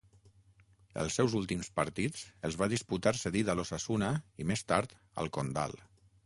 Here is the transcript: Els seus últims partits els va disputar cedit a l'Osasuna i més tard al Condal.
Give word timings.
Els 1.01 1.17
seus 1.19 1.35
últims 1.39 1.69
partits 1.79 2.23
els 2.49 2.57
va 2.63 2.69
disputar 2.73 3.13
cedit 3.25 3.53
a 3.53 3.57
l'Osasuna 3.61 4.11
i 4.45 4.49
més 4.53 4.65
tard 4.75 4.97
al 5.25 5.31
Condal. 5.39 5.79